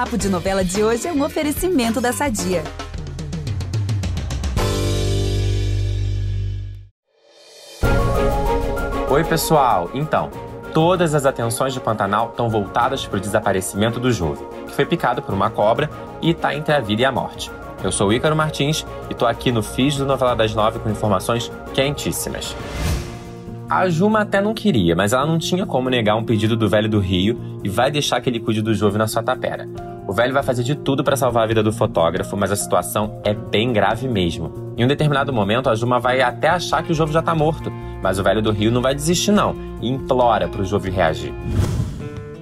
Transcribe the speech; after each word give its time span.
Papo 0.00 0.16
de 0.16 0.30
Novela 0.30 0.64
de 0.64 0.82
hoje 0.82 1.06
é 1.06 1.12
um 1.12 1.22
oferecimento 1.22 2.00
da 2.00 2.10
Sadia. 2.10 2.64
Oi, 9.10 9.24
pessoal! 9.24 9.90
Então, 9.92 10.30
todas 10.72 11.14
as 11.14 11.26
atenções 11.26 11.74
de 11.74 11.80
Pantanal 11.80 12.30
estão 12.30 12.48
voltadas 12.48 13.04
para 13.04 13.18
o 13.18 13.20
desaparecimento 13.20 14.00
do 14.00 14.10
jovem, 14.10 14.48
que 14.66 14.72
foi 14.72 14.86
picado 14.86 15.20
por 15.20 15.34
uma 15.34 15.50
cobra 15.50 15.90
e 16.22 16.30
está 16.30 16.54
entre 16.54 16.72
a 16.72 16.80
vida 16.80 17.02
e 17.02 17.04
a 17.04 17.12
morte. 17.12 17.52
Eu 17.84 17.92
sou 17.92 18.08
o 18.08 18.12
Ícaro 18.14 18.34
Martins 18.34 18.86
e 19.10 19.12
estou 19.12 19.28
aqui 19.28 19.52
no 19.52 19.62
FIS 19.62 19.98
do 19.98 20.06
Novela 20.06 20.34
das 20.34 20.54
Nove 20.54 20.78
com 20.78 20.88
informações 20.88 21.52
quentíssimas. 21.74 22.56
A 23.70 23.88
Juma 23.88 24.22
até 24.22 24.40
não 24.40 24.52
queria, 24.52 24.96
mas 24.96 25.12
ela 25.12 25.24
não 25.24 25.38
tinha 25.38 25.64
como 25.64 25.88
negar 25.88 26.16
um 26.16 26.24
pedido 26.24 26.56
do 26.56 26.68
velho 26.68 26.88
do 26.88 26.98
Rio 26.98 27.38
e 27.62 27.68
vai 27.68 27.88
deixar 27.88 28.20
que 28.20 28.28
ele 28.28 28.40
cuide 28.40 28.60
do 28.60 28.74
jovem 28.74 28.98
na 28.98 29.06
sua 29.06 29.22
tapera. 29.22 29.68
O 30.08 30.12
velho 30.12 30.34
vai 30.34 30.42
fazer 30.42 30.64
de 30.64 30.74
tudo 30.74 31.04
para 31.04 31.14
salvar 31.14 31.44
a 31.44 31.46
vida 31.46 31.62
do 31.62 31.72
fotógrafo, 31.72 32.36
mas 32.36 32.50
a 32.50 32.56
situação 32.56 33.20
é 33.22 33.32
bem 33.32 33.72
grave 33.72 34.08
mesmo. 34.08 34.74
Em 34.76 34.84
um 34.84 34.88
determinado 34.88 35.32
momento, 35.32 35.70
a 35.70 35.76
Juma 35.76 36.00
vai 36.00 36.20
até 36.20 36.48
achar 36.48 36.82
que 36.82 36.90
o 36.90 36.94
Jove 36.96 37.12
já 37.12 37.22
tá 37.22 37.32
morto, 37.32 37.70
mas 38.02 38.18
o 38.18 38.24
velho 38.24 38.42
do 38.42 38.50
Rio 38.50 38.72
não 38.72 38.82
vai 38.82 38.92
desistir 38.92 39.30
não 39.30 39.54
e 39.80 39.88
implora 39.88 40.48
para 40.48 40.62
o 40.62 40.64
Jove 40.64 40.90
reagir. 40.90 41.32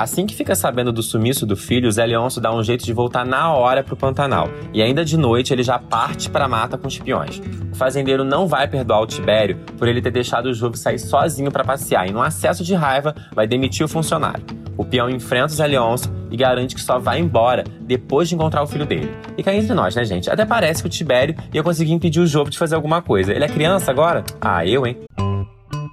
Assim 0.00 0.24
que 0.24 0.34
fica 0.34 0.54
sabendo 0.54 0.94
do 0.94 1.02
sumiço 1.02 1.44
do 1.44 1.54
filho, 1.54 1.92
Zé 1.92 2.06
Leôncio 2.06 2.40
dá 2.40 2.50
um 2.50 2.64
jeito 2.64 2.86
de 2.86 2.90
voltar 2.90 3.26
na 3.26 3.52
hora 3.52 3.84
pro 3.84 3.94
Pantanal. 3.94 4.48
E 4.72 4.80
ainda 4.80 5.04
de 5.04 5.14
noite 5.14 5.52
ele 5.52 5.62
já 5.62 5.78
parte 5.78 6.30
pra 6.30 6.48
mata 6.48 6.78
com 6.78 6.88
os 6.88 6.98
peões. 6.98 7.38
O 7.70 7.76
fazendeiro 7.76 8.24
não 8.24 8.48
vai 8.48 8.66
perdoar 8.66 9.02
o 9.02 9.06
Tibério 9.06 9.58
por 9.76 9.86
ele 9.86 10.00
ter 10.00 10.10
deixado 10.10 10.46
o 10.46 10.54
Jove 10.54 10.78
sair 10.78 10.98
sozinho 10.98 11.52
para 11.52 11.64
passear 11.64 12.08
e, 12.08 12.12
num 12.12 12.22
acesso 12.22 12.64
de 12.64 12.74
raiva, 12.74 13.14
vai 13.34 13.46
demitir 13.46 13.84
o 13.84 13.88
funcionário. 13.90 14.42
O 14.74 14.86
peão 14.86 15.10
enfrenta 15.10 15.52
o 15.52 15.56
Zé 15.56 15.66
Leôncio 15.66 16.10
e 16.30 16.36
garante 16.38 16.74
que 16.74 16.80
só 16.80 16.98
vai 16.98 17.20
embora 17.20 17.62
depois 17.82 18.26
de 18.26 18.34
encontrar 18.34 18.62
o 18.62 18.66
filho 18.66 18.86
dele. 18.86 19.14
E 19.36 19.42
cá 19.42 19.52
entre 19.52 19.74
nós, 19.74 19.94
né, 19.94 20.02
gente? 20.06 20.30
Até 20.30 20.46
parece 20.46 20.82
que 20.82 20.88
o 20.88 20.90
Tibério 20.90 21.36
ia 21.52 21.62
conseguir 21.62 21.92
impedir 21.92 22.20
o 22.20 22.26
Jove 22.26 22.50
de 22.50 22.56
fazer 22.56 22.74
alguma 22.74 23.02
coisa. 23.02 23.34
Ele 23.34 23.44
é 23.44 23.48
criança 23.48 23.90
agora? 23.90 24.24
Ah, 24.40 24.64
eu, 24.64 24.86
hein? 24.86 24.96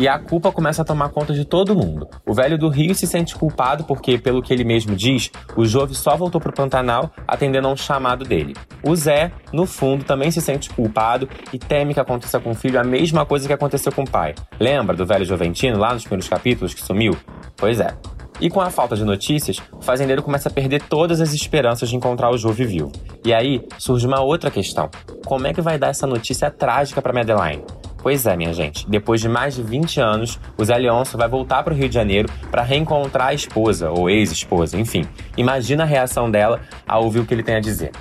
E 0.00 0.08
a 0.08 0.18
culpa 0.18 0.50
começa 0.50 0.80
a 0.80 0.84
tomar 0.84 1.10
conta 1.10 1.34
de 1.34 1.44
todo 1.44 1.76
mundo. 1.76 2.08
O 2.26 2.32
velho 2.32 2.56
do 2.56 2.70
Rio 2.70 2.94
se 2.94 3.06
sente 3.06 3.34
culpado 3.34 3.84
porque, 3.84 4.16
pelo 4.16 4.42
que 4.42 4.50
ele 4.50 4.64
mesmo 4.64 4.96
diz, 4.96 5.30
o 5.54 5.66
Jove 5.66 5.94
só 5.94 6.16
voltou 6.16 6.40
pro 6.40 6.54
Pantanal 6.54 7.10
atendendo 7.28 7.68
a 7.68 7.70
um 7.70 7.76
chamado 7.76 8.24
dele. 8.24 8.56
O 8.82 8.96
Zé, 8.96 9.30
no 9.52 9.66
fundo, 9.66 10.02
também 10.02 10.30
se 10.30 10.40
sente 10.40 10.70
culpado 10.70 11.28
e 11.52 11.58
teme 11.58 11.92
que 11.92 12.00
aconteça 12.00 12.40
com 12.40 12.52
o 12.52 12.54
filho 12.54 12.80
a 12.80 12.82
mesma 12.82 13.26
coisa 13.26 13.46
que 13.46 13.52
aconteceu 13.52 13.92
com 13.92 14.04
o 14.04 14.10
pai. 14.10 14.34
Lembra 14.58 14.96
do 14.96 15.04
velho 15.04 15.26
Joventino 15.26 15.76
lá 15.76 15.92
nos 15.92 16.04
primeiros 16.04 16.30
capítulos 16.30 16.72
que 16.72 16.80
sumiu? 16.80 17.14
Pois 17.54 17.78
é. 17.78 17.94
E 18.40 18.48
com 18.48 18.62
a 18.62 18.70
falta 18.70 18.96
de 18.96 19.04
notícias, 19.04 19.58
o 19.70 19.82
fazendeiro 19.82 20.22
começa 20.22 20.48
a 20.48 20.52
perder 20.52 20.80
todas 20.80 21.20
as 21.20 21.34
esperanças 21.34 21.90
de 21.90 21.96
encontrar 21.96 22.30
o 22.30 22.38
Jove 22.38 22.64
vivo. 22.64 22.90
E 23.22 23.34
aí 23.34 23.62
surge 23.76 24.06
uma 24.06 24.22
outra 24.22 24.50
questão: 24.50 24.88
como 25.26 25.46
é 25.46 25.52
que 25.52 25.60
vai 25.60 25.78
dar 25.78 25.88
essa 25.88 26.06
notícia 26.06 26.50
trágica 26.50 27.02
para 27.02 27.12
Madeline? 27.12 27.62
Pois 28.02 28.26
é, 28.26 28.36
minha 28.36 28.52
gente. 28.52 28.88
Depois 28.88 29.20
de 29.20 29.28
mais 29.28 29.54
de 29.54 29.62
20 29.62 30.00
anos, 30.00 30.40
o 30.56 30.64
Zé 30.64 30.76
Leôncio 30.76 31.18
vai 31.18 31.28
voltar 31.28 31.62
para 31.62 31.74
o 31.74 31.76
Rio 31.76 31.88
de 31.88 31.94
Janeiro 31.94 32.30
para 32.50 32.62
reencontrar 32.62 33.28
a 33.28 33.34
esposa, 33.34 33.90
ou 33.90 34.08
ex-esposa, 34.08 34.78
enfim. 34.78 35.06
Imagina 35.36 35.82
a 35.82 35.86
reação 35.86 36.30
dela 36.30 36.60
ao 36.88 37.04
ouvir 37.04 37.20
o 37.20 37.26
que 37.26 37.34
ele 37.34 37.42
tem 37.42 37.56
a 37.56 37.60
dizer. 37.60 37.92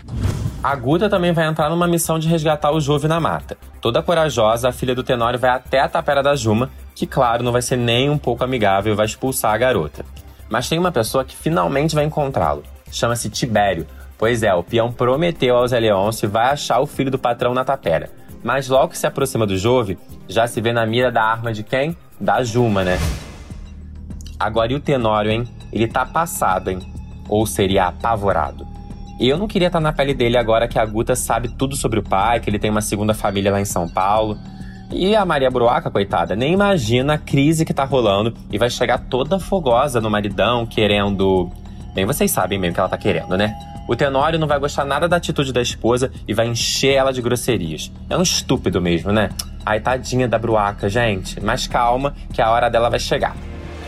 A 0.63 0.75
Guta 0.75 1.09
também 1.09 1.31
vai 1.31 1.47
entrar 1.47 1.69
numa 1.69 1.87
missão 1.87 2.19
de 2.19 2.27
resgatar 2.27 2.71
o 2.71 2.81
Jove 2.81 3.07
na 3.07 3.19
mata. 3.19 3.57
Toda 3.81 4.03
corajosa, 4.03 4.69
a 4.69 4.73
filha 4.73 4.93
do 4.93 5.03
Tenório 5.03 5.39
vai 5.39 5.49
até 5.49 5.79
a 5.79 5.87
tapera 5.87 6.21
da 6.21 6.35
Juma, 6.35 6.69
que, 6.95 7.07
claro, 7.07 7.43
não 7.43 7.51
vai 7.51 7.61
ser 7.61 7.77
nem 7.77 8.09
um 8.09 8.17
pouco 8.17 8.43
amigável 8.43 8.93
e 8.93 8.95
vai 8.95 9.05
expulsar 9.05 9.53
a 9.53 9.57
garota. 9.57 10.03
Mas 10.49 10.67
tem 10.67 10.79
uma 10.79 10.91
pessoa 10.91 11.23
que 11.23 11.35
finalmente 11.35 11.95
vai 11.95 12.03
encontrá-lo. 12.03 12.63
Chama-se 12.91 13.29
Tibério. 13.29 13.87
Pois 14.17 14.43
é, 14.43 14.53
o 14.53 14.63
peão 14.63 14.91
prometeu 14.91 15.55
ao 15.55 15.67
Zé 15.67 15.79
Leôncio 15.79 16.25
e 16.25 16.29
vai 16.29 16.51
achar 16.51 16.81
o 16.81 16.85
filho 16.85 17.11
do 17.11 17.17
patrão 17.17 17.53
na 17.53 17.63
tapera. 17.63 18.09
Mas 18.43 18.67
logo 18.69 18.89
que 18.89 18.97
se 18.97 19.05
aproxima 19.05 19.45
do 19.45 19.57
Jove, 19.57 19.97
já 20.27 20.47
se 20.47 20.61
vê 20.61 20.71
na 20.71 20.85
mira 20.85 21.11
da 21.11 21.23
arma 21.23 21.51
de 21.51 21.63
quem? 21.63 21.95
Da 22.19 22.43
Juma, 22.43 22.83
né? 22.83 22.97
Agora 24.39 24.71
e 24.71 24.75
o 24.75 24.79
Tenório, 24.79 25.31
hein? 25.31 25.47
Ele 25.71 25.87
tá 25.87 26.05
passado, 26.05 26.69
hein? 26.69 26.79
Ou 27.27 27.45
seria 27.45 27.87
apavorado. 27.87 28.65
Eu 29.19 29.37
não 29.37 29.47
queria 29.47 29.67
estar 29.67 29.79
tá 29.79 29.83
na 29.83 29.91
pele 29.91 30.13
dele 30.13 30.37
agora 30.37 30.67
que 30.67 30.79
a 30.79 30.85
Guta 30.85 31.15
sabe 31.15 31.49
tudo 31.49 31.75
sobre 31.75 31.99
o 31.99 32.03
pai, 32.03 32.39
que 32.39 32.49
ele 32.49 32.57
tem 32.57 32.71
uma 32.71 32.81
segunda 32.81 33.13
família 33.13 33.51
lá 33.51 33.59
em 33.59 33.65
São 33.65 33.87
Paulo. 33.87 34.37
E 34.91 35.15
a 35.15 35.25
Maria 35.25 35.51
Bruaca, 35.51 35.91
coitada, 35.91 36.35
nem 36.35 36.53
imagina 36.53 37.13
a 37.15 37.17
crise 37.17 37.65
que 37.65 37.73
tá 37.73 37.83
rolando 37.83 38.33
e 38.51 38.57
vai 38.57 38.69
chegar 38.69 38.97
toda 38.97 39.37
fogosa 39.37 39.99
no 39.99 40.09
maridão, 40.09 40.65
querendo. 40.65 41.51
Bem, 41.93 42.05
vocês 42.05 42.31
sabem 42.31 42.57
mesmo 42.57 42.73
que 42.73 42.79
ela 42.79 42.89
tá 42.89 42.97
querendo, 42.97 43.37
né? 43.37 43.53
O 43.89 43.95
Tenório 43.95 44.37
não 44.37 44.47
vai 44.47 44.59
gostar 44.59 44.85
nada 44.85 45.09
da 45.09 45.15
atitude 45.15 45.51
da 45.51 45.63
esposa 45.63 46.11
e 46.27 46.31
vai 46.31 46.45
encher 46.45 46.93
ela 46.93 47.11
de 47.11 47.23
grosserias. 47.23 47.91
É 48.07 48.15
um 48.15 48.21
estúpido 48.21 48.79
mesmo, 48.79 49.11
né? 49.11 49.29
Ai, 49.65 49.79
tadinha 49.79 50.27
da 50.27 50.37
Bruaca, 50.37 50.87
gente. 50.87 51.43
Mas 51.43 51.65
calma, 51.65 52.13
que 52.31 52.39
a 52.39 52.51
hora 52.51 52.69
dela 52.69 52.87
vai 52.87 52.99
chegar. 52.99 53.35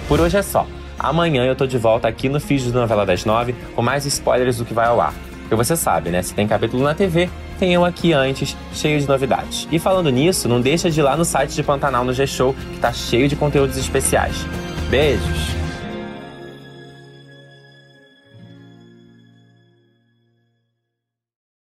Por 0.08 0.20
hoje 0.20 0.38
é 0.38 0.42
só. 0.42 0.66
Amanhã 0.98 1.46
eu 1.46 1.56
tô 1.56 1.68
de 1.68 1.78
volta 1.78 2.08
aqui 2.08 2.30
no 2.30 2.40
Fiz 2.40 2.64
do 2.64 2.80
Novela 2.80 3.06
das 3.06 3.26
Nove 3.26 3.54
com 3.76 3.84
mais 3.84 4.04
spoilers 4.08 4.58
do 4.58 4.66
que 4.66 4.74
vai 4.74 4.88
ao 4.88 5.00
ar. 5.00 5.14
Porque 5.42 5.54
você 5.54 5.76
sabe, 5.76 6.10
né? 6.10 6.24
Se 6.24 6.34
tem 6.34 6.48
capítulo 6.48 6.82
na 6.82 6.96
TV, 6.96 7.30
tem 7.60 7.72
eu 7.72 7.86
aqui 7.86 8.12
antes, 8.12 8.58
cheio 8.74 9.00
de 9.00 9.08
novidades. 9.08 9.68
E 9.72 9.78
falando 9.78 10.10
nisso, 10.10 10.50
não 10.50 10.60
deixa 10.60 10.90
de 10.90 11.00
ir 11.00 11.04
lá 11.04 11.16
no 11.16 11.24
site 11.24 11.54
de 11.54 11.62
Pantanal 11.62 12.04
no 12.04 12.12
G-Show, 12.12 12.56
que 12.56 12.80
tá 12.80 12.92
cheio 12.92 13.28
de 13.28 13.36
conteúdos 13.36 13.78
especiais. 13.78 14.48
Beijos! 14.90 15.61